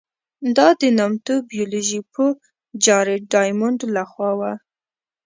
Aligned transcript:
دا 0.57 0.67
د 0.81 0.83
نامتو 0.97 1.33
بیولوژي 1.51 1.99
پوه 2.13 2.29
جارېډ 2.85 3.21
ډایمونډ 3.33 3.79
له 3.95 4.03
خوا 4.11 4.31
وه. 4.39 4.53